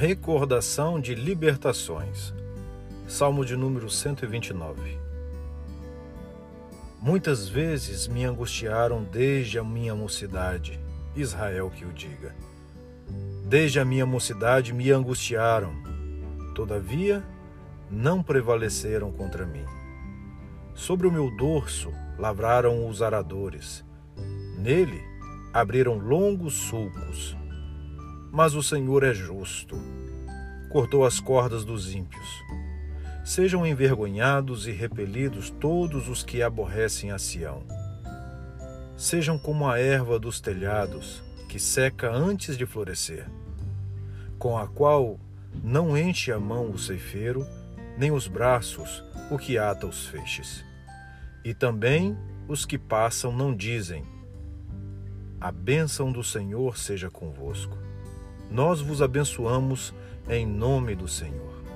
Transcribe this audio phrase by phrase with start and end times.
[0.00, 2.32] Recordação de libertações.
[3.08, 4.96] Salmo de número 129.
[7.02, 10.78] Muitas vezes me angustiaram desde a minha mocidade,
[11.16, 12.32] Israel que o diga.
[13.44, 15.72] Desde a minha mocidade me angustiaram,
[16.54, 17.20] todavia
[17.90, 19.64] não prevaleceram contra mim.
[20.76, 23.84] Sobre o meu dorso lavraram os aradores,
[24.56, 25.02] nele
[25.52, 27.36] abriram longos sulcos
[28.30, 29.76] mas o Senhor é justo.
[30.68, 32.28] Cortou as cordas dos ímpios.
[33.24, 37.62] Sejam envergonhados e repelidos todos os que aborrecem a Sião.
[38.96, 43.26] Sejam como a erva dos telhados, que seca antes de florescer,
[44.38, 45.18] com a qual
[45.62, 47.46] não enche a mão o ceifeiro,
[47.96, 50.64] nem os braços o que ata os feixes.
[51.44, 52.16] E também
[52.46, 54.04] os que passam não dizem:
[55.40, 57.76] A bênção do Senhor seja convosco.
[58.50, 59.92] Nós vos abençoamos
[60.28, 61.67] em nome do Senhor.